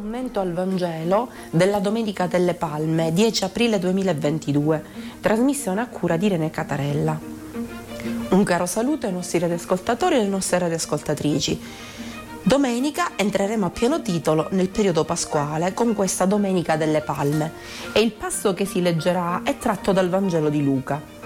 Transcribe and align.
commento 0.00 0.40
al 0.40 0.54
Vangelo 0.54 1.28
della 1.50 1.78
Domenica 1.78 2.26
delle 2.26 2.54
Palme, 2.54 3.12
10 3.12 3.44
aprile 3.44 3.78
2022, 3.78 4.82
trasmissione 5.20 5.82
a 5.82 5.88
cura 5.88 6.16
di 6.16 6.24
Irene 6.24 6.48
Catarella. 6.48 7.20
Un 8.30 8.42
caro 8.42 8.64
saluto 8.64 9.04
ai 9.04 9.12
nostri 9.12 9.38
radioascoltatori 9.38 10.14
e 10.14 10.20
alle 10.20 10.28
nostre 10.28 10.58
radioascoltatrici. 10.58 11.60
Domenica 12.42 13.10
entreremo 13.16 13.66
a 13.66 13.70
pieno 13.70 14.00
titolo 14.00 14.48
nel 14.52 14.70
periodo 14.70 15.04
pasquale 15.04 15.74
con 15.74 15.94
questa 15.94 16.24
Domenica 16.24 16.76
delle 16.76 17.02
Palme 17.02 17.52
e 17.92 18.00
il 18.00 18.12
passo 18.12 18.54
che 18.54 18.64
si 18.64 18.80
leggerà 18.80 19.42
è 19.44 19.58
tratto 19.58 19.92
dal 19.92 20.08
Vangelo 20.08 20.48
di 20.48 20.64
Luca. 20.64 21.19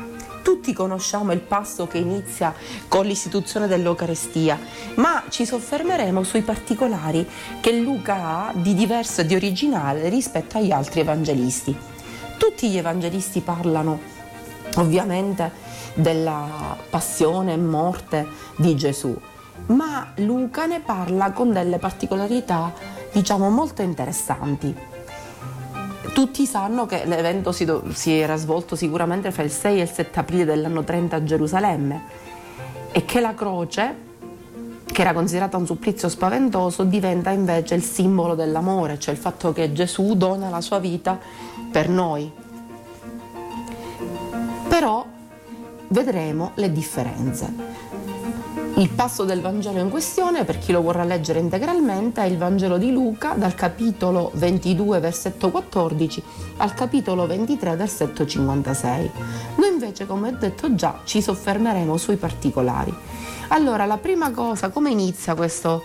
Tutti 0.44 0.74
conosciamo 0.74 1.32
il 1.32 1.40
passo 1.40 1.86
che 1.86 1.96
inizia 1.96 2.54
con 2.86 3.06
l'istituzione 3.06 3.66
dell'Eucarestia, 3.66 4.58
ma 4.96 5.24
ci 5.30 5.46
soffermeremo 5.46 6.22
sui 6.22 6.42
particolari 6.42 7.26
che 7.62 7.72
Luca 7.72 8.14
ha 8.14 8.52
di 8.52 8.74
diverso 8.74 9.22
e 9.22 9.24
di 9.26 9.34
originale 9.34 10.10
rispetto 10.10 10.58
agli 10.58 10.70
altri 10.70 11.00
evangelisti. 11.00 11.74
Tutti 12.36 12.68
gli 12.68 12.76
evangelisti 12.76 13.40
parlano 13.40 13.98
ovviamente 14.76 15.50
della 15.94 16.76
passione 16.90 17.54
e 17.54 17.56
morte 17.56 18.28
di 18.56 18.76
Gesù, 18.76 19.18
ma 19.68 20.12
Luca 20.16 20.66
ne 20.66 20.80
parla 20.80 21.32
con 21.32 21.54
delle 21.54 21.78
particolarità 21.78 22.70
diciamo 23.12 23.48
molto 23.48 23.80
interessanti. 23.80 24.92
Tutti 26.14 26.46
sanno 26.46 26.86
che 26.86 27.04
l'evento 27.06 27.50
si, 27.50 27.64
do, 27.64 27.82
si, 27.92 28.12
era 28.12 28.36
svolto 28.36 28.76
sicuramente 28.76 29.32
fra 29.32 29.42
il 29.42 29.50
6 29.50 29.80
e 29.80 29.82
il 29.82 29.90
7 29.90 30.20
aprile 30.20 30.44
dell'anno 30.44 30.84
30 30.84 31.16
a 31.16 31.24
Gerusalemme 31.24 32.02
e 32.92 33.04
che 33.04 33.18
la 33.18 33.34
croce, 33.34 33.96
che 34.84 35.00
era 35.00 35.12
considerata 35.12 35.56
un 35.56 35.66
supplizio 35.66 36.08
spaventoso, 36.08 36.84
diventa 36.84 37.30
invece 37.30 37.74
il 37.74 37.82
simbolo 37.82 38.36
dell'amore, 38.36 38.96
cioè 39.00 39.12
il 39.12 39.18
fatto 39.18 39.52
che 39.52 39.72
Gesù 39.72 40.14
dona 40.14 40.48
la 40.50 40.60
sua 40.60 40.78
vita 40.78 41.18
per 41.72 41.88
noi. 41.88 42.30
Però 44.68 45.04
vedremo 45.88 46.52
le 46.54 46.70
differenze. 46.70 47.73
Il 48.76 48.88
passo 48.88 49.22
del 49.22 49.40
Vangelo 49.40 49.78
in 49.78 49.88
questione, 49.88 50.42
per 50.44 50.58
chi 50.58 50.72
lo 50.72 50.82
vorrà 50.82 51.04
leggere 51.04 51.38
integralmente, 51.38 52.22
è 52.22 52.24
il 52.24 52.36
Vangelo 52.36 52.76
di 52.76 52.90
Luca 52.90 53.34
dal 53.34 53.54
capitolo 53.54 54.32
22, 54.34 54.98
versetto 54.98 55.52
14 55.52 56.20
al 56.56 56.74
capitolo 56.74 57.24
23, 57.24 57.76
versetto 57.76 58.26
56. 58.26 59.10
Noi 59.54 59.68
invece, 59.68 60.06
come 60.06 60.30
ho 60.30 60.36
detto 60.36 60.74
già, 60.74 60.98
ci 61.04 61.22
soffermeremo 61.22 61.96
sui 61.96 62.16
particolari. 62.16 62.92
Allora, 63.48 63.84
la 63.84 63.98
prima 63.98 64.32
cosa, 64.32 64.70
come 64.70 64.90
inizia 64.90 65.36
questo, 65.36 65.84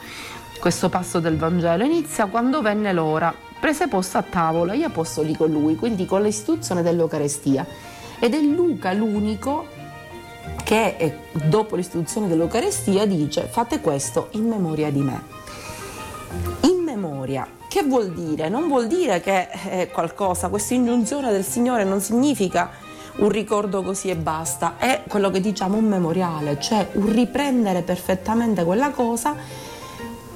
questo 0.60 0.90
passo 0.90 1.20
del 1.20 1.38
Vangelo? 1.38 1.84
Inizia 1.84 2.26
quando 2.26 2.64
venne 2.64 2.92
l'ora, 2.92 3.32
prese 3.60 3.88
posto 3.88 4.18
a 4.18 4.24
tavola 4.24 4.74
gli 4.74 4.82
apostoli 4.82 5.38
con 5.38 5.52
lui, 5.52 5.76
quindi 5.76 6.08
con 6.08 6.24
l'istituzione 6.24 6.82
dell'Eucarestia. 6.82 7.68
Ed 8.18 8.34
è 8.34 8.42
Luca 8.42 8.94
l'unico 8.94 9.78
che 10.64 11.18
dopo 11.32 11.76
l'istituzione 11.76 12.28
dell'Eucarestia 12.28 13.06
dice 13.06 13.48
fate 13.50 13.80
questo 13.82 14.28
in 14.32 14.48
memoria 14.48 14.92
di 14.92 15.02
me. 15.02 15.22
In 16.62 16.84
memoria, 16.84 17.48
che 17.68 17.84
vuol 17.84 18.12
dire? 18.12 18.50
Non 18.50 18.68
vuol 18.68 18.88
dire 18.88 19.20
che 19.20 19.50
è 19.50 19.90
qualcosa, 19.92 20.50
questa 20.50 20.74
ingiunzione 20.74 21.32
del 21.32 21.44
Signore 21.44 21.84
non 21.84 22.02
significa 22.02 22.70
un 23.18 23.30
ricordo 23.30 23.82
così 23.84 24.10
e 24.10 24.16
basta, 24.16 24.76
è 24.78 25.04
quello 25.08 25.30
che 25.30 25.42
diciamo 25.42 25.76
un 25.78 25.86
memoriale, 25.86 26.60
cioè 26.60 26.88
un 26.94 27.12
riprendere 27.12 27.82
perfettamente 27.82 28.64
quella 28.64 28.92
cosa 28.92 29.36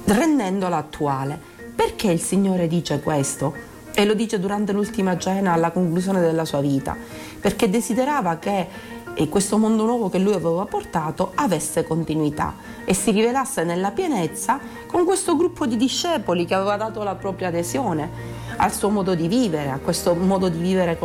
rendendola 0.04 0.76
attuale. 0.76 1.40
Perché 1.74 2.10
il 2.10 2.20
Signore 2.20 2.66
dice 2.66 3.00
questo? 3.00 3.72
E 3.94 4.04
lo 4.04 4.14
dice 4.14 4.38
durante 4.38 4.72
l'ultima 4.72 5.16
cena 5.16 5.52
alla 5.52 5.70
conclusione 5.70 6.20
della 6.20 6.44
sua 6.44 6.60
vita, 6.60 6.96
perché 7.40 7.70
desiderava 7.70 8.36
che 8.36 8.66
e 9.14 9.28
questo 9.28 9.58
mondo 9.58 9.84
nuovo 9.84 10.08
che 10.08 10.18
lui 10.18 10.34
aveva 10.34 10.66
portato 10.66 11.32
avesse 11.36 11.84
continuità 11.84 12.54
e 12.84 12.94
si 12.94 13.12
rivelasse 13.12 13.62
nella 13.62 13.92
pienezza 13.92 14.58
con 14.86 15.04
questo 15.04 15.36
gruppo 15.36 15.66
di 15.66 15.76
discepoli 15.76 16.44
che 16.44 16.54
aveva 16.54 16.76
dato 16.76 17.02
la 17.02 17.14
propria 17.14 17.48
adesione 17.48 18.10
al 18.56 18.72
suo 18.72 18.88
modo 18.90 19.14
di 19.14 19.28
vivere, 19.28 19.70
a 19.70 19.78
questo 19.78 20.14
modo 20.14 20.48
di 20.48 20.58
vivere 20.58 20.98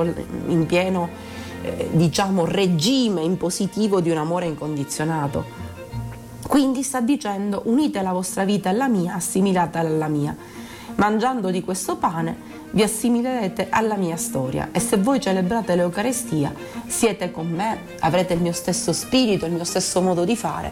in 0.48 0.66
pieno 0.66 1.09
eh, 1.62 1.90
diciamo 1.92 2.46
regime 2.46 3.22
impositivo 3.22 4.02
di 4.02 4.09
un 4.09 4.18
amore 4.18 4.46
incondizionato. 4.46 5.68
Quindi 6.48 6.81
sta 6.81 7.00
dicendo 7.00 7.62
unite 7.66 8.02
la 8.02 8.12
vostra 8.12 8.44
vita 8.44 8.69
alla 8.69 8.88
mia, 8.88 9.16
assimilatela 9.16 9.88
alla 9.88 10.08
mia. 10.08 10.36
Mangiando 10.96 11.50
di 11.50 11.64
questo 11.64 11.98
pane 11.98 12.58
vi 12.72 12.84
assimilerete 12.84 13.68
alla 13.70 13.96
mia 13.96 14.18
storia 14.18 14.70
e 14.72 14.80
se 14.80 14.98
voi 14.98 15.20
celebrate 15.20 15.76
l'Eucarestia 15.76 16.54
siete 16.86 17.32
con 17.32 17.50
me, 17.50 17.84
avrete 18.00 18.34
il 18.34 18.42
mio 18.42 18.52
stesso 18.52 18.94
spirito, 18.94 19.46
il 19.46 19.54
mio 19.54 19.64
stesso 19.64 20.02
modo 20.02 20.26
di 20.26 20.36
fare, 20.36 20.72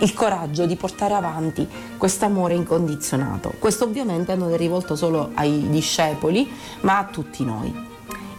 il 0.00 0.12
coraggio 0.12 0.66
di 0.66 0.76
portare 0.76 1.14
avanti 1.14 1.66
questo 1.96 2.26
amore 2.26 2.54
incondizionato. 2.54 3.54
Questo 3.58 3.84
ovviamente 3.84 4.34
non 4.34 4.52
è 4.52 4.56
rivolto 4.56 4.96
solo 4.96 5.30
ai 5.34 5.68
discepoli, 5.70 6.50
ma 6.80 6.98
a 6.98 7.04
tutti 7.04 7.44
noi. 7.44 7.72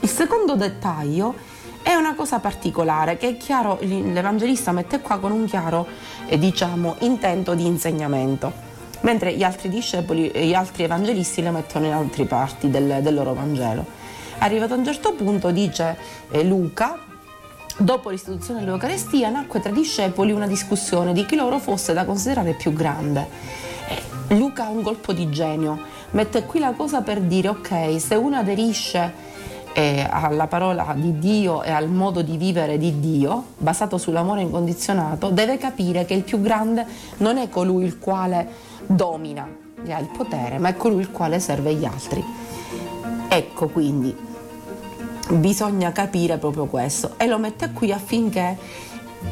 Il 0.01 0.09
secondo 0.09 0.55
dettaglio 0.55 1.33
è 1.81 1.93
una 1.95 2.15
cosa 2.15 2.39
particolare 2.39 3.17
che 3.17 3.29
è 3.29 3.37
chiaro, 3.37 3.77
l'Evangelista 3.81 4.71
mette 4.71 5.01
qua 5.01 5.17
con 5.19 5.31
un 5.31 5.45
chiaro 5.45 5.87
eh, 6.27 6.37
diciamo, 6.37 6.95
intento 6.99 7.53
di 7.53 7.65
insegnamento 7.65 8.73
mentre 9.01 9.33
gli 9.35 9.43
altri 9.43 9.69
discepoli 9.69 10.29
e 10.31 10.45
gli 10.45 10.53
altri 10.53 10.83
evangelisti 10.83 11.41
le 11.41 11.51
mettono 11.51 11.85
in 11.85 11.93
altre 11.93 12.25
parti 12.25 12.69
del, 12.69 12.99
del 13.01 13.13
loro 13.13 13.33
Vangelo. 13.33 13.85
Arrivato 14.39 14.73
a 14.73 14.77
un 14.77 14.85
certo 14.85 15.13
punto, 15.13 15.51
dice 15.51 15.97
eh, 16.31 16.43
Luca, 16.43 16.97
dopo 17.77 18.09
l'istituzione 18.09 18.59
dell'Eucarestia 18.59 19.29
nacque 19.29 19.59
tra 19.59 19.69
i 19.69 19.73
discepoli 19.73 20.31
una 20.31 20.47
discussione 20.47 21.13
di 21.13 21.25
chi 21.25 21.35
loro 21.35 21.59
fosse 21.59 21.93
da 21.93 22.05
considerare 22.05 22.53
più 22.53 22.73
grande. 22.73 23.27
Eh, 23.87 24.35
Luca 24.35 24.65
ha 24.65 24.69
un 24.69 24.81
colpo 24.81 25.13
di 25.13 25.29
genio, 25.29 25.79
mette 26.11 26.43
qui 26.43 26.59
la 26.59 26.71
cosa 26.71 27.01
per 27.01 27.21
dire 27.21 27.49
ok, 27.49 27.99
se 27.99 28.15
uno 28.15 28.37
aderisce 28.37 29.33
eh, 29.77 30.07
alla 30.09 30.47
parola 30.47 30.95
di 30.95 31.19
Dio 31.19 31.61
e 31.61 31.69
al 31.69 31.89
modo 31.89 32.21
di 32.21 32.37
vivere 32.37 32.77
di 32.77 33.01
Dio, 33.01 33.43
basato 33.57 33.97
sull'amore 33.97 34.41
incondizionato, 34.41 35.31
deve 35.31 35.57
capire 35.57 36.05
che 36.05 36.13
il 36.13 36.23
più 36.23 36.39
grande 36.39 36.85
non 37.17 37.35
è 37.37 37.49
colui 37.49 37.83
il 37.83 37.99
quale 37.99 38.47
domina, 38.85 39.45
ha 39.85 39.99
il 39.99 40.07
potere, 40.15 40.59
ma 40.59 40.69
è 40.69 40.77
colui 40.77 41.01
il 41.01 41.11
quale 41.11 41.41
serve 41.41 41.73
gli 41.73 41.83
altri. 41.83 42.23
Ecco 43.27 43.67
quindi, 43.67 44.15
bisogna 45.31 45.91
capire 45.91 46.37
proprio 46.37 46.67
questo 46.67 47.15
e 47.17 47.27
lo 47.27 47.37
mette 47.37 47.71
qui 47.71 47.91
affinché 47.91 48.57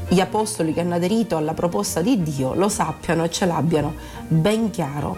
gli 0.09 0.19
apostoli 0.19 0.73
che 0.73 0.81
hanno 0.81 0.95
aderito 0.95 1.37
alla 1.37 1.53
proposta 1.53 2.01
di 2.01 2.21
Dio 2.21 2.53
lo 2.53 2.67
sappiano 2.67 3.23
e 3.23 3.29
ce 3.29 3.45
l'abbiano 3.45 3.93
ben 4.27 4.71
chiaro 4.71 5.15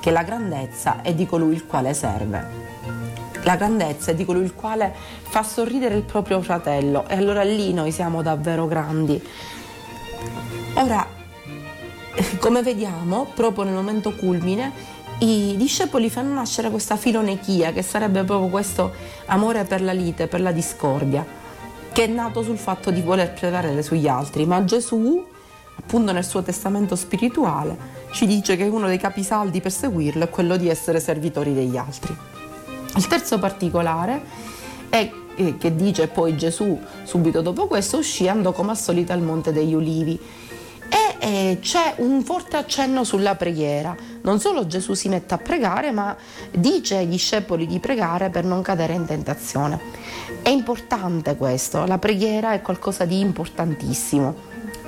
che 0.00 0.10
la 0.10 0.22
grandezza 0.22 1.02
è 1.02 1.12
di 1.12 1.26
colui 1.26 1.52
il 1.52 1.66
quale 1.66 1.92
serve. 1.92 3.01
La 3.42 3.56
grandezza 3.56 4.12
è 4.12 4.14
di 4.14 4.24
colui 4.24 4.44
il 4.44 4.54
quale 4.54 4.94
fa 5.22 5.42
sorridere 5.42 5.96
il 5.96 6.02
proprio 6.02 6.40
fratello 6.40 7.08
e 7.08 7.16
allora 7.16 7.42
lì 7.42 7.72
noi 7.72 7.90
siamo 7.90 8.22
davvero 8.22 8.66
grandi. 8.66 9.20
Ora, 10.74 11.04
come 12.38 12.62
vediamo, 12.62 13.26
proprio 13.34 13.64
nel 13.64 13.74
momento 13.74 14.14
culmine, 14.14 14.72
i 15.18 15.54
discepoli 15.56 16.08
fanno 16.08 16.34
nascere 16.34 16.70
questa 16.70 16.96
filonechia, 16.96 17.72
che 17.72 17.82
sarebbe 17.82 18.22
proprio 18.24 18.48
questo 18.48 18.92
amore 19.26 19.64
per 19.64 19.82
la 19.82 19.92
lite, 19.92 20.28
per 20.28 20.40
la 20.40 20.52
discordia, 20.52 21.24
che 21.92 22.04
è 22.04 22.06
nato 22.06 22.42
sul 22.42 22.58
fatto 22.58 22.90
di 22.90 23.00
voler 23.00 23.32
prevalere 23.32 23.82
sugli 23.82 24.08
altri. 24.08 24.46
Ma 24.46 24.64
Gesù, 24.64 25.24
appunto 25.78 26.12
nel 26.12 26.24
suo 26.24 26.42
testamento 26.42 26.96
spirituale, 26.96 27.76
ci 28.12 28.26
dice 28.26 28.56
che 28.56 28.64
uno 28.64 28.86
dei 28.86 28.98
capisaldi 28.98 29.60
per 29.60 29.72
seguirlo 29.72 30.24
è 30.24 30.28
quello 30.28 30.56
di 30.56 30.68
essere 30.68 31.00
servitori 31.00 31.54
degli 31.54 31.76
altri. 31.76 32.31
Il 32.96 33.06
terzo 33.06 33.38
particolare 33.38 34.22
è 34.88 35.10
che 35.58 35.74
dice 35.74 36.08
poi 36.08 36.36
Gesù 36.36 36.78
subito 37.04 37.40
dopo 37.40 37.66
questo 37.66 37.98
uscì 37.98 38.28
andò 38.28 38.52
come 38.52 38.72
al 38.72 38.76
solito 38.76 39.12
al 39.12 39.22
Monte 39.22 39.50
degli 39.50 39.72
Ulivi 39.72 40.20
e 41.18 41.58
c'è 41.60 41.94
un 41.98 42.22
forte 42.24 42.56
accenno 42.56 43.04
sulla 43.04 43.36
preghiera. 43.36 43.96
Non 44.22 44.40
solo 44.40 44.66
Gesù 44.66 44.94
si 44.94 45.08
mette 45.08 45.34
a 45.34 45.38
pregare, 45.38 45.92
ma 45.92 46.16
dice 46.50 46.96
ai 46.96 47.08
discepoli 47.08 47.66
di 47.66 47.78
pregare 47.78 48.28
per 48.28 48.44
non 48.44 48.60
cadere 48.60 48.94
in 48.94 49.06
tentazione. 49.06 49.80
È 50.42 50.48
importante 50.48 51.36
questo, 51.36 51.86
la 51.86 51.98
preghiera 51.98 52.52
è 52.54 52.60
qualcosa 52.60 53.04
di 53.04 53.20
importantissimo. 53.20 54.34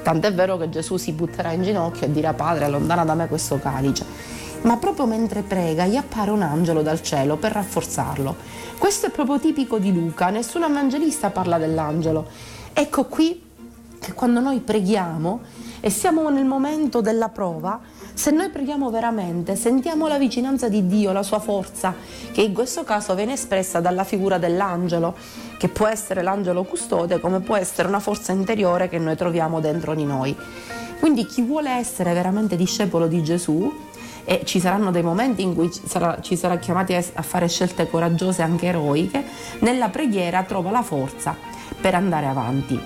Tant'è 0.02 0.34
vero 0.34 0.58
che 0.58 0.68
Gesù 0.68 0.96
si 0.96 1.12
butterà 1.12 1.52
in 1.52 1.62
ginocchio 1.62 2.06
e 2.06 2.12
dirà 2.12 2.34
Padre, 2.34 2.64
allontana 2.64 3.04
da 3.04 3.14
me 3.14 3.28
questo 3.28 3.60
calice. 3.60 4.04
Ma 4.64 4.78
proprio 4.78 5.06
mentre 5.06 5.43
prega 5.43 5.87
gli 5.87 5.96
appare 5.96 6.31
un 6.31 6.40
angelo 6.40 6.82
dal 6.82 7.02
cielo 7.02 7.37
per 7.37 7.52
rafforzarlo. 7.52 8.34
Questo 8.78 9.06
è 9.06 9.11
proprio 9.11 9.38
tipico 9.38 9.78
di 9.78 9.93
Luca, 9.93 10.31
nessun 10.31 10.64
evangelista 10.64 11.31
parla 11.31 11.58
dell'angelo. 11.58 12.26
Ecco 12.72 13.05
qui 13.05 13.43
che 14.00 14.12
quando 14.14 14.40
noi 14.40 14.61
preghiamo 14.61 15.40
e 15.81 15.90
siamo 15.90 16.31
nel 16.31 16.46
momento 16.46 17.02
della 17.02 17.28
prova, 17.28 17.78
Se 18.16 18.31
noi 18.31 18.49
preghiamo 18.49 18.90
veramente, 18.90 19.56
sentiamo 19.56 20.06
la 20.06 20.19
vicinanza 20.19 20.69
di 20.69 20.87
Dio, 20.87 21.10
la 21.10 21.25
sua 21.25 21.40
forza, 21.40 21.93
che 22.32 22.43
in 22.43 22.55
questo 22.55 22.84
caso 22.84 23.12
viene 23.17 23.32
espressa 23.32 23.81
dalla 23.81 24.05
figura 24.05 24.38
dell'angelo, 24.38 25.17
che 25.58 25.69
può 25.69 25.88
essere 25.88 26.22
l'angelo 26.22 26.62
custode, 26.62 27.19
come 27.19 27.40
può 27.40 27.56
essere 27.56 27.88
una 27.88 27.99
forza 27.99 28.31
interiore 28.31 28.88
che 28.88 28.99
noi 28.99 29.17
troviamo 29.17 29.58
dentro 29.58 29.96
di 29.96 30.05
noi. 30.05 30.34
Quindi 31.00 31.26
chi 31.26 31.43
vuole 31.43 31.70
essere 31.70 32.14
veramente 32.14 32.55
discepolo 32.55 33.08
di 33.08 33.20
Gesù, 33.25 33.70
e 34.24 34.42
ci 34.44 34.60
saranno 34.60 34.90
dei 34.90 35.02
momenti 35.02 35.42
in 35.42 35.54
cui 35.54 35.70
ci 35.72 35.82
sarà, 35.86 36.18
ci 36.20 36.36
sarà 36.36 36.56
chiamati 36.56 36.94
a 36.94 37.22
fare 37.22 37.48
scelte 37.48 37.88
coraggiose 37.88 38.42
anche 38.42 38.66
eroiche, 38.66 39.24
nella 39.60 39.88
preghiera 39.88 40.42
trova 40.42 40.70
la 40.70 40.82
forza 40.82 41.36
per 41.80 41.94
andare 41.94 42.26
avanti. 42.26 42.80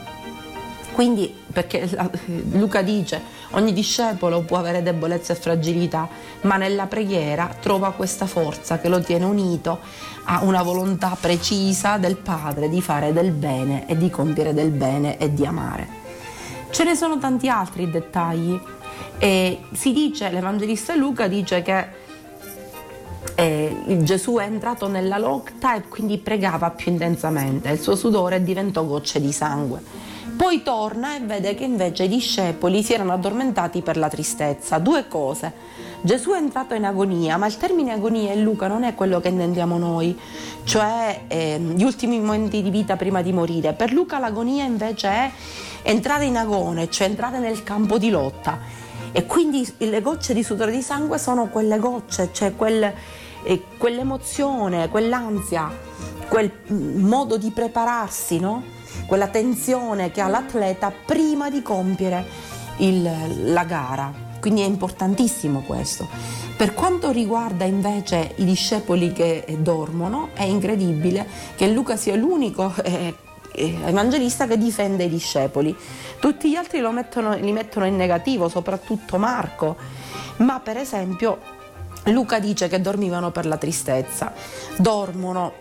Quindi, 0.93 1.32
perché 1.52 1.88
Luca 2.50 2.82
dice, 2.82 3.23
ogni 3.50 3.73
discepolo 3.73 4.40
può 4.40 4.56
avere 4.56 4.82
debolezza 4.82 5.32
e 5.32 5.37
fragilità, 5.37 6.08
ma 6.40 6.56
nella 6.56 6.87
preghiera 6.87 7.55
trova 7.61 7.93
questa 7.93 8.26
forza 8.26 8.81
che 8.81 8.88
lo 8.88 9.00
tiene 9.00 9.25
unito 9.25 9.79
a 10.25 10.43
una 10.43 10.61
volontà 10.64 11.17
precisa 11.19 11.99
del 11.99 12.17
Padre 12.17 12.69
di 12.69 12.82
fare 12.82 13.12
del 13.12 13.31
bene 13.31 13.87
e 13.87 13.96
di 13.96 14.11
compiere 14.11 14.52
del 14.52 14.70
bene 14.70 15.19
e 15.19 15.32
di 15.32 15.46
amare. 15.46 15.87
Ce 16.70 16.82
ne 16.82 16.96
sono 16.96 17.17
tanti 17.19 17.49
altri 17.49 17.88
dettagli 17.88 18.61
e 19.19 19.61
si 19.73 19.93
dice, 19.93 20.31
l'Evangelista 20.31 20.95
Luca 20.95 21.27
dice 21.27 21.62
che 21.62 21.87
eh, 23.35 23.77
Gesù 24.00 24.37
è 24.37 24.45
entrato 24.45 24.89
nella 24.89 25.19
lotta 25.19 25.75
e 25.75 25.83
quindi 25.89 26.19
pregava 26.19 26.71
più 26.71 26.93
intensamente, 26.93 27.69
il 27.71 27.81
suo 27.81 27.97
sudore 27.97 28.43
diventò 28.43 28.85
gocce 28.85 29.21
di 29.21 29.33
sangue. 29.33 29.81
Poi 30.37 30.62
torna 30.62 31.17
e 31.17 31.21
vede 31.21 31.55
che 31.56 31.65
invece 31.65 32.05
i 32.05 32.09
discepoli 32.09 32.85
si 32.85 32.93
erano 32.93 33.12
addormentati 33.12 33.83
per 33.83 33.97
la 33.97 34.09
tristezza. 34.09 34.79
Due 34.79 35.09
cose. 35.09 35.53
Gesù 36.00 36.31
è 36.31 36.37
entrato 36.37 36.75
in 36.75 36.85
agonia, 36.85 37.37
ma 37.39 37.47
il 37.47 37.56
termine 37.56 37.93
agonia 37.93 38.33
in 38.33 38.45
Luca 38.45 38.69
non 38.69 38.85
è 38.85 38.95
quello 38.95 39.19
che 39.19 39.29
intendiamo 39.29 39.79
noi, 39.79 40.17
cioè 40.62 41.23
eh, 41.27 41.59
gli 41.59 41.83
ultimi 41.83 42.21
momenti 42.21 42.62
di 42.62 42.71
vita 42.71 42.95
prima 42.95 43.21
di 43.21 43.33
morire. 43.33 43.73
Per 43.73 43.93
Luca 43.93 44.21
l'agonia 44.21 44.62
invece 44.62 45.09
è 45.09 45.31
entrare 45.83 46.27
in 46.27 46.37
agone, 46.37 46.89
cioè 46.89 47.09
entrare 47.09 47.41
nel 47.41 47.65
campo 47.65 47.99
di 47.99 48.11
lotta 48.11 48.87
e 49.13 49.27
quindi 49.27 49.67
le 49.79 50.01
gocce 50.01 50.35
di 50.35 50.43
sudore 50.43 50.71
di 50.71 50.83
sangue 50.83 51.19
sono 51.19 51.49
quelle 51.49 51.79
gocce, 51.79 52.31
cioè 52.33 52.55
quel, 52.55 52.93
eh, 53.43 53.63
quell'emozione, 53.77 54.89
quell'ansia, 54.89 55.71
quel 56.29 56.51
modo 56.69 57.37
di 57.37 57.51
prepararsi, 57.51 58.39
no? 58.39 58.77
quella 59.07 59.29
tensione 59.29 60.11
che 60.11 60.21
ha 60.21 60.29
l'atleta 60.29 60.93
prima 61.05 61.51
di 61.51 61.63
compiere 61.63 62.27
il, 62.79 63.11
la 63.53 63.65
gara. 63.65 64.27
Quindi 64.41 64.61
è 64.61 64.67
importantissimo 64.67 65.63
questo. 65.63 66.09
Per 66.57 66.75
quanto 66.75 67.11
riguarda 67.11 67.65
invece 67.65 68.35
i 68.37 68.45
discepoli 68.45 69.13
che 69.13 69.45
dormono, 69.61 70.31
è 70.35 70.43
incredibile 70.43 71.27
che 71.57 71.69
Luca 71.69 71.97
sia 71.97 72.15
l'unico 72.17 72.73
eh, 72.83 73.15
evangelista 73.59 74.47
che 74.47 74.57
difende 74.57 75.05
i 75.05 75.09
discepoli. 75.09 75.77
Tutti 76.21 76.51
gli 76.51 76.55
altri 76.55 76.81
mettono, 76.93 77.35
li 77.35 77.53
mettono 77.53 77.87
in 77.87 77.97
negativo, 77.97 78.49
soprattutto 78.49 79.19
Marco, 79.19 79.77
ma 80.39 80.61
per 80.61 80.77
esempio 80.77 81.57
Luca 82.05 82.39
dice 82.39 82.69
che 82.69 82.81
dormivano 82.81 83.31
per 83.31 83.47
la 83.47 83.57
tristezza, 83.57 84.33
dormono. 84.77 85.53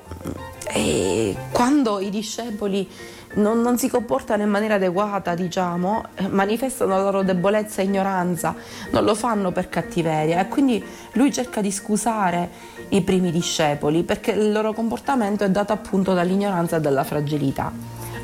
E 0.70 1.36
quando 1.52 2.00
i 2.00 2.10
discepoli 2.10 2.88
non, 3.36 3.62
non, 3.62 3.78
si 3.78 3.90
comportano 3.90 4.44
in 4.44 4.50
maniera 4.50 4.76
adeguata, 4.76 5.36
diciamo, 5.36 6.04
manifestano 6.30 6.96
la 6.96 7.04
loro 7.04 7.24
debolezza 7.24 7.82
e 7.82 7.86
ignoranza, 7.86 8.56
non 8.92 9.04
lo 9.04 9.16
fanno 9.16 9.52
per 9.52 9.70
cattiveria. 9.70 10.40
E 10.42 10.48
quindi 10.48 10.84
lui 11.14 11.32
cerca 11.32 11.62
di 11.62 11.72
scusare 11.72 12.50
i 12.90 13.02
primi 13.02 13.32
discepoli 13.32 14.04
perché 14.04 14.32
il 14.32 14.52
loro 14.52 14.74
comportamento 14.74 15.44
è 15.44 15.50
dato 15.50 15.74
appunto 15.74 16.14
dall'ignoranza 16.14 16.78
e 16.78 16.82
dalla 16.82 17.04
fragilità. 17.04 17.72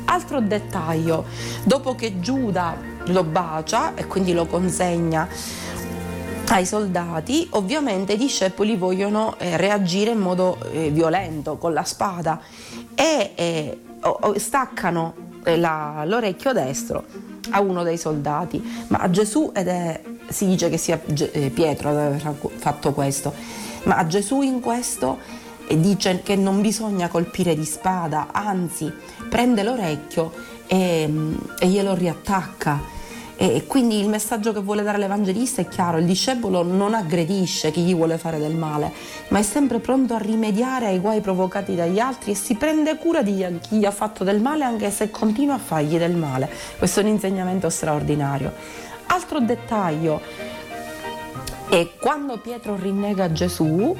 Altro 0.06 0.40
dettaglio, 0.40 1.24
dopo 1.64 1.94
che 1.94 2.20
Giuda 2.20 2.76
lo 3.06 3.24
bacia 3.24 3.94
e 3.94 4.06
quindi 4.06 4.32
lo 4.32 4.46
consegna 4.46 5.26
ai 6.48 6.66
soldati, 6.66 7.48
ovviamente 7.52 8.12
i 8.12 8.16
discepoli 8.16 8.76
vogliono 8.76 9.36
eh, 9.38 9.56
reagire 9.56 10.10
in 10.10 10.18
modo 10.18 10.58
eh, 10.72 10.90
violento 10.90 11.56
con 11.56 11.72
la 11.72 11.84
spada 11.84 12.40
e 12.94 13.32
eh, 13.34 13.78
staccano 14.36 15.14
eh, 15.44 15.56
la, 15.56 16.02
l'orecchio 16.06 16.52
destro 16.52 17.04
a 17.50 17.60
uno 17.60 17.82
dei 17.82 17.98
soldati, 17.98 18.62
ma 18.88 19.08
Gesù 19.10 19.52
ed 19.54 19.68
è, 19.68 20.00
si 20.28 20.46
dice 20.46 20.68
che 20.68 20.78
sia 20.78 21.00
eh, 21.04 21.50
Pietro 21.50 21.90
ad 21.90 21.96
aver 21.96 22.36
fatto 22.56 22.92
questo, 22.92 23.32
ma 23.84 24.06
Gesù 24.06 24.42
in 24.42 24.60
questo 24.60 25.18
dice 25.76 26.20
che 26.22 26.36
non 26.36 26.60
bisogna 26.60 27.08
colpire 27.08 27.54
di 27.54 27.64
spada, 27.64 28.28
anzi 28.32 28.92
prende 29.28 29.62
l'orecchio 29.62 30.32
e, 30.66 31.08
e 31.58 31.66
glielo 31.66 31.94
riattacca. 31.94 32.92
E 33.36 33.64
quindi 33.66 33.98
il 33.98 34.08
messaggio 34.08 34.52
che 34.52 34.60
vuole 34.60 34.84
dare 34.84 34.96
l'Evangelista 34.96 35.60
è 35.60 35.66
chiaro, 35.66 35.98
il 35.98 36.04
discepolo 36.04 36.62
non 36.62 36.94
aggredisce 36.94 37.72
chi 37.72 37.80
gli 37.80 37.94
vuole 37.94 38.16
fare 38.16 38.38
del 38.38 38.54
male, 38.54 38.92
ma 39.28 39.40
è 39.40 39.42
sempre 39.42 39.80
pronto 39.80 40.14
a 40.14 40.18
rimediare 40.18 40.86
ai 40.86 41.00
guai 41.00 41.20
provocati 41.20 41.74
dagli 41.74 41.98
altri 41.98 42.30
e 42.30 42.34
si 42.36 42.54
prende 42.54 42.96
cura 42.96 43.22
di 43.22 43.44
chi 43.60 43.78
gli 43.78 43.84
ha 43.84 43.90
fatto 43.90 44.22
del 44.22 44.40
male 44.40 44.62
anche 44.62 44.88
se 44.92 45.10
continua 45.10 45.54
a 45.54 45.58
fargli 45.58 45.98
del 45.98 46.14
male. 46.14 46.48
Questo 46.78 47.00
è 47.00 47.02
un 47.02 47.08
insegnamento 47.08 47.68
straordinario. 47.70 48.52
Altro 49.14 49.38
dettaglio. 49.38 50.20
È 51.68 51.90
quando 52.00 52.38
Pietro 52.38 52.74
rinnega 52.74 53.30
Gesù, 53.30 53.96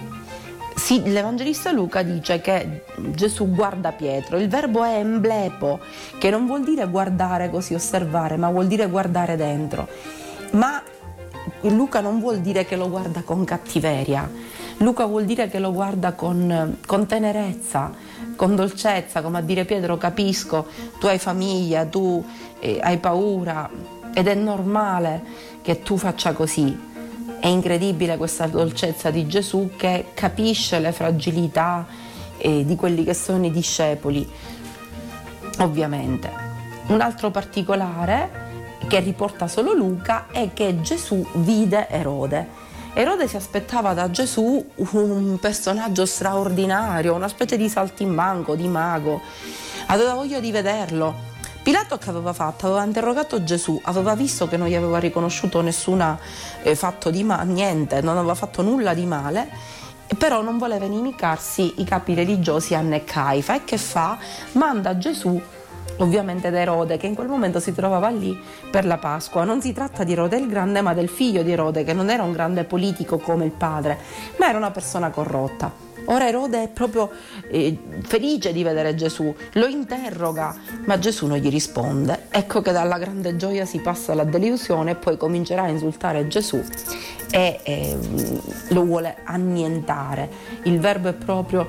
sì, 0.75 1.09
l'Evangelista 1.09 1.71
Luca 1.71 2.03
dice 2.03 2.41
che 2.41 2.83
Gesù 2.97 3.49
guarda 3.49 3.93
Pietro, 3.93 4.39
il 4.39 4.49
verbo 4.49 4.83
è 4.83 4.97
emblepo, 4.97 5.79
che 6.19 6.31
non 6.31 6.47
vuol 6.47 6.65
dire 6.65 6.89
guardare 6.89 7.49
così, 7.49 7.75
osservare, 7.75 8.37
ma 8.37 8.51
vuol 8.51 8.67
dire 8.67 8.87
guardare 8.87 9.37
dentro. 9.37 9.87
Ma 10.51 10.83
Luca 11.61 12.01
non 12.01 12.19
vuol 12.19 12.41
dire 12.41 12.65
che 12.65 12.75
lo 12.75 12.91
guarda 12.91 13.23
con 13.23 13.45
cattiveria, 13.45 14.29
Luca 14.79 15.05
vuol 15.07 15.27
dire 15.27 15.47
che 15.49 15.61
lo 15.61 15.73
guarda 15.73 16.15
con, 16.15 16.79
con 16.85 17.07
tenerezza, 17.07 17.93
con 18.35 18.57
dolcezza, 18.57 19.23
come 19.23 19.39
a 19.39 19.43
dire 19.43 19.65
Pietro 19.65 19.97
capisco, 19.97 20.67
tu 20.99 21.07
hai 21.07 21.19
famiglia, 21.19 21.85
tu 21.85 22.23
eh, 22.59 22.81
hai 22.83 22.99
paura 22.99 23.71
ed 24.15 24.29
è 24.29 24.35
normale 24.35 25.23
che 25.63 25.83
tu 25.83 25.97
faccia 25.97 26.33
così 26.33 26.93
è 27.45 27.49
incredibile 27.49 28.17
questa 28.17 28.47
dolcezza 28.47 29.11
di 29.11 29.27
Gesù 29.27 29.73
che 29.77 30.13
capisce 30.15 30.79
le 30.79 30.93
fragilità 30.93 31.87
eh, 32.39 32.65
di 32.65 32.75
quelli 32.75 33.05
che 33.05 33.13
sono 33.13 33.45
i 33.45 33.51
discepoli, 33.51 34.27
ovviamente. 35.59 36.33
Un 36.87 37.03
altro 37.03 37.31
particolare 37.31 38.79
che 38.89 38.99
riporta 39.01 39.47
solo 39.47 39.75
Luca 39.75 40.29
è 40.33 40.55
che 40.55 40.81
Gesù 40.81 41.23
vide 41.35 41.87
Erode. 41.91 42.49
Erode 42.95 43.29
si 43.29 43.37
aspettava 43.37 43.93
da 43.93 44.11
Gesù 44.11 44.67
un 44.77 45.37
personaggio 45.39 46.07
straordinario, 46.07 47.13
una 47.13 47.29
specie 47.29 47.59
di 47.59 47.69
saltimbanco, 47.69 48.55
di 48.55 48.69
mago. 48.69 49.21
Aveva 49.89 50.15
voglia 50.15 50.41
di 50.41 50.51
vederlo 50.51 51.33
Pilato 51.65 51.97
che 51.97 52.11
aveva 52.11 52.35
fatto? 52.35 52.67
Aveva 52.67 52.85
interrogato 52.85 53.43
Gesù, 53.43 53.81
aveva 53.85 54.15
visto 54.15 54.47
che 54.47 54.59
non 54.59 54.69
gli 54.69 54.75
aveva 54.75 54.99
riconosciuto 54.99 55.63
nessun 55.63 56.19
eh, 56.63 56.75
fatto 56.75 57.09
di 57.09 57.25
male, 57.25 57.51
niente, 57.51 58.03
non 58.03 58.19
aveva 58.19 58.35
fatto 58.35 58.61
nulla 58.61 58.93
di 58.93 59.07
male, 59.07 59.49
però 60.19 60.43
non 60.43 60.59
voleva 60.59 60.85
inimicarsi 60.85 61.77
i 61.79 61.85
capi 61.85 62.13
religiosi 62.13 62.75
Anne 62.75 62.97
e 62.97 63.05
Caifa 63.05 63.55
e 63.55 63.65
che 63.65 63.79
fa? 63.79 64.19
Manda 64.53 64.99
Gesù 64.99 65.41
ovviamente 65.99 66.51
da 66.51 66.59
Erode 66.59 66.99
che 66.99 67.07
in 67.07 67.15
quel 67.15 67.29
momento 67.29 67.61
si 67.61 67.73
trovava 67.73 68.11
lì 68.11 68.39
per 68.71 68.85
la 68.85 68.99
Pasqua. 68.99 69.45
Non 69.45 69.63
si 69.63 69.73
tratta 69.73 70.05
di 70.05 70.13
Erode 70.13 70.37
il 70.37 70.49
Grande 70.49 70.83
ma 70.83 70.93
del 70.93 71.09
figlio 71.09 71.43
di 71.43 71.51
Erode 71.51 71.83
che 71.83 71.95
non 71.95 72.11
era 72.11 72.25
un 72.25 72.33
grande 72.33 72.65
politico 72.65 73.17
come 73.17 73.47
il 73.47 73.53
padre, 73.53 73.99
ma 74.37 74.51
era 74.51 74.59
una 74.59 74.71
persona 74.71 75.09
corrotta. 75.09 75.94
Ora 76.07 76.29
Erode 76.29 76.63
è 76.63 76.69
proprio 76.69 77.11
eh, 77.49 77.79
felice 78.03 78.53
di 78.53 78.63
vedere 78.63 78.95
Gesù, 78.95 79.35
lo 79.53 79.67
interroga, 79.67 80.55
ma 80.85 80.99
Gesù 80.99 81.27
non 81.27 81.39
gli 81.39 81.49
risponde. 81.49 82.27
Ecco 82.31 82.61
che 82.61 82.73
dalla 82.73 82.99
grande 82.99 83.37
gioia 83.37 83.65
si 83.65 83.79
passa 83.79 84.13
alla 84.13 84.25
delusione 84.25 84.93
e 84.93 84.95
poi 84.97 85.17
comincerà 85.17 85.63
a 85.63 85.69
insultare 85.69 86.27
Gesù 86.29 86.63
e 87.31 87.61
eh, 87.63 87.97
lo 88.69 88.85
vuole 88.85 89.17
annientare. 89.25 90.29
Il 90.65 90.79
verbo 90.79 91.09
è 91.09 91.15
proprio 91.15 91.67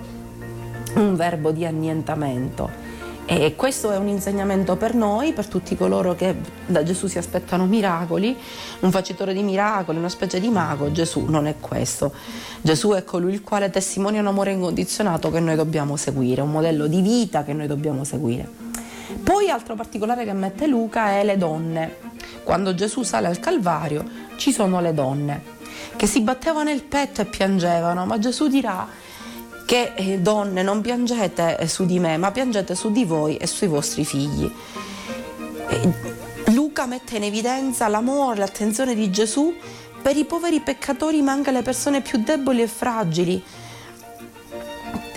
un 0.96 1.16
verbo 1.16 1.52
di 1.52 1.66
annientamento. 1.66 2.95
E 3.28 3.56
questo 3.56 3.92
è 3.92 3.98
un 3.98 4.08
insegnamento 4.08 4.76
per 4.76 4.94
noi, 4.94 5.34
per 5.34 5.48
tutti 5.48 5.76
coloro 5.76 6.14
che 6.14 6.36
da 6.68 6.84
Gesù 6.84 7.08
si 7.08 7.18
aspettano 7.18 7.66
miracoli, 7.66 8.38
un 8.82 8.92
facitore 8.92 9.34
di 9.34 9.42
miracoli, 9.42 9.98
una 9.98 10.10
specie 10.10 10.40
di 10.40 10.48
mago. 10.50 10.92
Gesù 10.92 11.26
non 11.28 11.48
è 11.48 11.56
questo. 11.60 12.14
Gesù 12.62 12.92
è 12.92 13.04
colui 13.04 13.34
il 13.34 13.42
quale 13.42 13.72
testimonia 13.72 14.22
un 14.22 14.28
amore 14.28 14.52
incondizionato 14.52 15.32
che 15.32 15.40
noi 15.40 15.56
dobbiamo 15.56 15.98
seguire, 15.98 16.42
un 16.42 16.52
modello 16.52 16.86
di 16.86 17.02
vita 17.02 17.44
che 17.44 17.54
noi 17.54 17.66
dobbiamo 17.66 18.04
seguire. 18.04 18.48
Poi 19.24 19.50
altro 19.50 19.74
particolare 19.74 20.24
che 20.24 20.34
mette 20.34 20.68
Luca 20.68 21.10
è 21.10 21.24
le 21.24 21.38
donne. 21.38 21.96
Quando 22.44 22.76
Gesù 22.76 23.02
sale 23.02 23.26
al 23.26 23.40
Calvario 23.40 24.08
ci 24.36 24.52
sono 24.52 24.80
le 24.82 24.94
donne. 24.94 25.54
che 25.96 26.08
si 26.08 26.22
battevano 26.22 26.70
il 26.70 26.84
petto 26.84 27.22
e 27.22 27.26
piangevano, 27.26 28.06
ma 28.06 28.20
Gesù 28.20 28.48
dirà 28.48 28.88
che 29.66 29.94
eh, 29.96 30.20
donne 30.20 30.62
non 30.62 30.82
piangete 30.82 31.58
eh, 31.58 31.68
su 31.68 31.86
di 31.86 32.00
me, 32.00 32.18
ma 32.18 32.32
piangete 32.32 32.76
su 32.76 32.92
di 32.92 33.04
voi 33.04 33.38
e 33.38 33.48
sui 33.48 33.68
vostri 33.68 34.06
figli. 34.06 34.52
E 35.68 35.94
Luca 36.54 36.86
mette 36.86 37.18
in 37.18 37.24
evidenza 37.24 37.88
l'amore, 37.88 38.40
l'attenzione 38.40 38.94
di 38.94 39.10
Gesù 39.12 39.54
per 40.02 40.16
i 40.16 40.26
poveri 40.26 40.60
peccatori, 40.60 41.22
ma 41.22 41.32
anche 41.32 41.52
le 41.52 41.64
persone 41.64 42.02
più 42.02 42.20
deboli 42.20 42.62
e 42.62 42.68
fragili. 42.68 43.44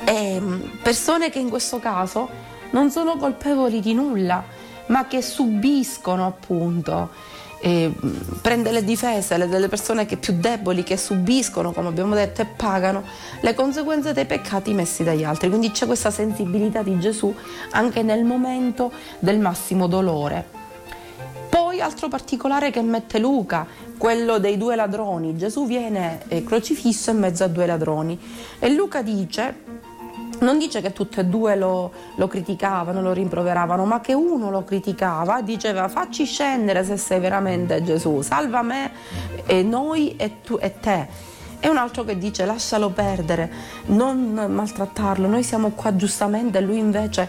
E 0.04 0.40
mm, 0.40 0.60
persone 0.82 1.28
che 1.28 1.38
in 1.38 1.50
questo 1.50 1.78
caso 1.78 2.28
non 2.70 2.90
sono 2.90 3.16
colpevoli 3.16 3.80
di 3.80 3.92
nulla, 3.92 4.42
ma 4.86 5.06
che 5.06 5.20
subiscono 5.20 6.26
appunto 6.26 7.10
eh, 7.60 7.92
prende 8.40 8.70
le 8.70 8.84
difese 8.84 9.36
delle 9.48 9.68
persone 9.68 10.06
che 10.06 10.16
più 10.16 10.34
deboli, 10.38 10.82
che 10.82 10.96
subiscono, 10.96 11.72
come 11.72 11.88
abbiamo 11.88 12.14
detto, 12.14 12.42
e 12.42 12.46
pagano 12.46 13.02
le 13.40 13.54
conseguenze 13.54 14.12
dei 14.12 14.26
peccati 14.26 14.72
messi 14.72 15.02
dagli 15.02 15.24
altri. 15.24 15.48
Quindi 15.48 15.70
c'è 15.70 15.86
questa 15.86 16.10
sensibilità 16.10 16.82
di 16.82 16.98
Gesù 16.98 17.34
anche 17.72 18.02
nel 18.02 18.24
momento 18.24 18.92
del 19.18 19.38
massimo 19.38 19.86
dolore. 19.86 20.56
Poi 21.48 21.80
altro 21.80 22.08
particolare 22.08 22.70
che 22.70 22.82
mette 22.82 23.18
Luca, 23.18 23.66
quello 23.96 24.38
dei 24.38 24.56
due 24.56 24.76
ladroni. 24.76 25.36
Gesù 25.36 25.66
viene 25.66 26.20
eh, 26.28 26.44
crocifisso 26.44 27.10
in 27.10 27.18
mezzo 27.18 27.44
a 27.44 27.48
due 27.48 27.66
ladroni 27.66 28.18
e 28.58 28.70
Luca 28.70 29.02
dice 29.02 29.54
non 30.40 30.58
dice 30.58 30.80
che 30.80 30.92
tutte 30.92 31.20
e 31.20 31.24
due 31.24 31.56
lo, 31.56 31.92
lo, 32.14 32.26
criticavano, 32.26 33.00
lo 33.00 33.12
rimproveravano, 33.12 33.84
ma 33.84 34.00
che 34.00 34.14
uno 34.14 34.50
lo 34.50 34.64
criticava 34.64 35.42
diceva 35.42 35.88
facci 35.88 36.24
scendere 36.24 36.84
se 36.84 36.96
sei 36.96 37.20
veramente 37.20 37.82
Gesù, 37.82 38.20
salva 38.22 38.62
me 38.62 38.92
e 39.46 39.62
noi 39.62 40.16
e 40.16 40.40
tu 40.42 40.58
e 40.60 40.78
te. 40.78 41.36
E 41.60 41.68
un 41.68 41.76
altro 41.76 42.04
che 42.04 42.16
dice 42.16 42.44
lascialo 42.44 42.90
perdere, 42.90 43.50
non 43.86 44.46
maltrattarlo, 44.48 45.26
noi 45.26 45.42
siamo 45.42 45.70
qua 45.70 45.96
giustamente 45.96 46.58
e 46.58 46.60
lui 46.60 46.78
invece 46.78 47.28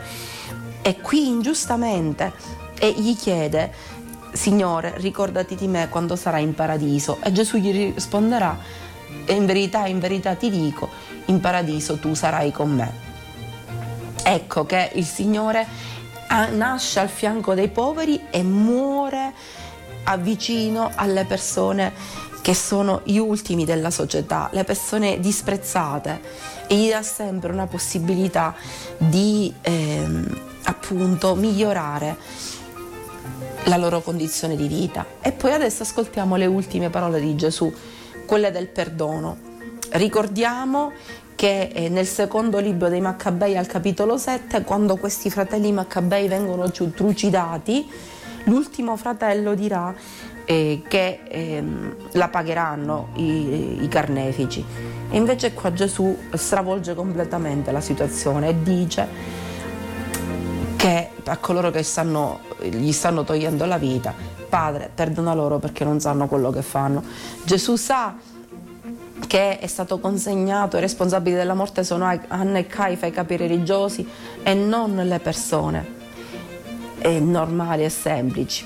è 0.82 0.96
qui 0.98 1.28
ingiustamente 1.28 2.32
e 2.78 2.92
gli 2.92 3.16
chiede 3.16 3.98
Signore 4.32 4.94
ricordati 4.98 5.56
di 5.56 5.68
me 5.68 5.90
quando 5.90 6.16
sarai 6.16 6.44
in 6.44 6.54
paradiso 6.54 7.18
e 7.24 7.32
Gesù 7.32 7.58
gli 7.58 7.94
risponderà 7.94 8.58
in 9.28 9.46
verità, 9.46 9.88
in 9.88 10.00
verità 10.00 10.36
ti 10.36 10.50
dico, 10.50 10.90
in 11.30 11.40
paradiso 11.40 11.98
tu 11.98 12.14
sarai 12.14 12.52
con 12.52 12.72
me. 12.72 13.08
Ecco 14.24 14.66
che 14.66 14.92
il 14.94 15.06
Signore 15.06 15.66
nasce 16.52 17.00
al 17.00 17.10
fianco 17.10 17.54
dei 17.56 17.70
poveri 17.70 18.22
e 18.30 18.44
muore 18.44 19.34
vicino 20.20 20.92
alle 20.96 21.26
persone 21.26 21.94
che 22.42 22.54
sono 22.54 23.02
gli 23.04 23.18
ultimi 23.18 23.66
della 23.66 23.92
società, 23.92 24.50
le 24.54 24.64
persone 24.64 25.20
disprezzate 25.20 26.22
e 26.68 26.76
gli 26.76 26.90
dà 26.90 27.04
sempre 27.04 27.52
una 27.52 27.68
possibilità 27.68 28.56
di 28.98 29.54
ehm, 29.62 30.42
appunto 30.64 31.36
migliorare 31.36 32.18
la 33.66 33.78
loro 33.78 34.02
condizione 34.02 34.56
di 34.56 34.68
vita. 34.68 35.06
E 35.22 35.32
poi 35.32 35.52
adesso 35.52 35.84
ascoltiamo 35.84 36.38
le 36.38 36.46
ultime 36.46 36.90
parole 36.90 37.20
di 37.20 37.36
Gesù, 37.36 37.72
quelle 38.26 38.52
del 38.52 38.68
perdono. 38.68 39.49
Ricordiamo 39.92 40.92
che 41.36 41.72
eh, 41.74 41.90
nel 41.90 42.06
secondo 42.06 42.60
libro 42.60 42.90
dei 42.90 43.02
Maccabei 43.02 43.58
al 43.58 43.66
capitolo 43.66 44.18
7, 44.18 44.64
quando 44.64 44.98
questi 44.98 45.30
fratelli 45.30 45.72
Maccabei 45.72 46.28
vengono 46.28 46.70
trucidati, 46.70 47.90
l'ultimo 48.44 48.96
fratello 48.98 49.56
dirà 49.56 49.96
eh, 50.46 50.84
che 50.88 51.22
eh, 51.28 51.64
la 52.12 52.28
pagheranno 52.28 53.10
i, 53.16 53.84
i, 53.84 53.88
carnefici. 53.88 54.64
E 55.10 55.18
invece 55.18 55.54
qua 55.54 55.74
Gesù 55.74 56.16
stravolge 56.34 56.94
completamente 56.94 57.72
la 57.72 57.82
situazione 57.82 58.50
e 58.50 58.62
dice 58.62 59.08
che 60.76 61.10
a 61.24 61.38
coloro 61.38 61.72
che 61.72 61.84
stanno, 61.84 62.42
gli 62.62 62.92
stanno 62.92 63.24
togliendo 63.24 63.66
la 63.66 63.78
vita, 63.78 64.14
Padre, 64.50 64.92
perdona 64.94 65.34
loro 65.34 65.58
perché 65.58 65.84
non 65.84 66.00
sanno 66.00 66.28
quello 66.28 66.52
che 66.52 66.62
fanno. 66.62 67.04
Gesù 67.44 67.76
sa 67.76 68.16
che 69.30 69.60
è 69.60 69.68
stato 69.68 70.00
consegnato, 70.00 70.78
i 70.78 70.80
responsabili 70.80 71.36
della 71.36 71.54
morte 71.54 71.84
sono 71.84 72.04
Anna 72.30 72.58
e 72.58 72.66
Caifa, 72.66 73.06
i 73.06 73.12
capi 73.12 73.38
religiosi 73.38 74.10
e 74.42 74.56
non 74.56 74.96
le 74.96 75.20
persone 75.20 75.86
eh, 76.98 77.20
normali 77.20 77.84
e 77.84 77.90
semplici. 77.90 78.66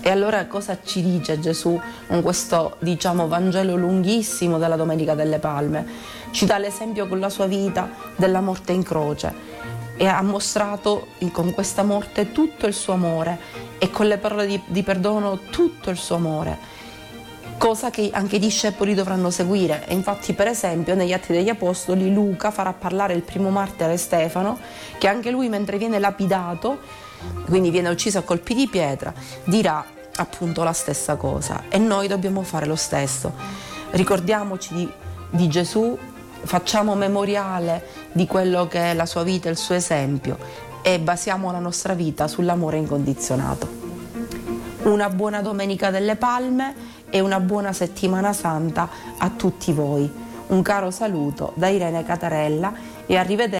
E 0.00 0.08
allora 0.08 0.46
cosa 0.46 0.78
ci 0.82 1.02
dice 1.02 1.38
Gesù 1.38 1.78
con 2.06 2.22
questo 2.22 2.76
diciamo 2.78 3.28
Vangelo 3.28 3.76
lunghissimo 3.76 4.56
della 4.56 4.76
Domenica 4.76 5.14
delle 5.14 5.38
Palme? 5.38 5.86
Ci 6.30 6.46
dà 6.46 6.56
l'esempio 6.56 7.06
con 7.06 7.20
la 7.20 7.28
sua 7.28 7.44
vita 7.44 7.90
della 8.16 8.40
morte 8.40 8.72
in 8.72 8.82
croce 8.82 9.34
e 9.98 10.06
ha 10.06 10.22
mostrato 10.22 11.08
con 11.32 11.52
questa 11.52 11.82
morte 11.82 12.32
tutto 12.32 12.66
il 12.66 12.72
suo 12.72 12.94
amore 12.94 13.38
e 13.76 13.90
con 13.90 14.06
le 14.06 14.16
parole 14.16 14.46
di, 14.46 14.58
di 14.64 14.82
perdono 14.82 15.38
tutto 15.50 15.90
il 15.90 15.98
suo 15.98 16.16
amore 16.16 16.80
cosa 17.62 17.90
che 17.90 18.10
anche 18.12 18.36
i 18.36 18.38
discepoli 18.40 18.92
dovranno 18.92 19.30
seguire. 19.30 19.86
E 19.86 19.94
infatti, 19.94 20.32
per 20.32 20.48
esempio, 20.48 20.96
negli 20.96 21.12
Atti 21.12 21.32
degli 21.32 21.48
Apostoli, 21.48 22.12
Luca 22.12 22.50
farà 22.50 22.72
parlare 22.72 23.14
il 23.14 23.22
primo 23.22 23.50
martire 23.50 23.96
Stefano, 23.98 24.58
che 24.98 25.06
anche 25.06 25.30
lui, 25.30 25.48
mentre 25.48 25.78
viene 25.78 26.00
lapidato, 26.00 26.80
quindi 27.46 27.70
viene 27.70 27.88
ucciso 27.88 28.18
a 28.18 28.22
colpi 28.22 28.54
di 28.54 28.66
pietra, 28.66 29.14
dirà 29.44 29.84
appunto 30.16 30.64
la 30.64 30.72
stessa 30.72 31.14
cosa. 31.14 31.62
E 31.68 31.78
noi 31.78 32.08
dobbiamo 32.08 32.42
fare 32.42 32.66
lo 32.66 32.74
stesso. 32.74 33.32
Ricordiamoci 33.90 34.74
di, 34.74 34.92
di 35.30 35.46
Gesù, 35.46 35.96
facciamo 36.42 36.96
memoriale 36.96 37.86
di 38.10 38.26
quello 38.26 38.66
che 38.66 38.90
è 38.90 38.94
la 38.94 39.06
sua 39.06 39.22
vita, 39.22 39.48
il 39.48 39.56
suo 39.56 39.76
esempio 39.76 40.36
e 40.82 40.98
basiamo 40.98 41.52
la 41.52 41.60
nostra 41.60 41.94
vita 41.94 42.26
sull'amore 42.26 42.78
incondizionato. 42.78 43.82
Una 44.82 45.08
buona 45.10 45.42
domenica 45.42 45.90
delle 45.90 46.16
palme 46.16 47.01
e 47.12 47.20
una 47.20 47.40
buona 47.40 47.74
settimana 47.74 48.32
santa 48.32 48.88
a 49.18 49.28
tutti 49.28 49.70
voi. 49.74 50.10
Un 50.46 50.62
caro 50.62 50.90
saluto 50.90 51.52
da 51.56 51.68
Irene 51.68 52.02
Catarella 52.04 52.72
e 53.04 53.16
arrivederci 53.16 53.50